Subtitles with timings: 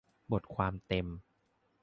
[0.31, 1.07] บทความเต็ม